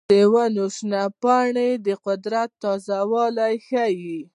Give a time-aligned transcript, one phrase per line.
[0.09, 4.17] د ونو شنه پاڼې د قدرت تازه والی ښيي.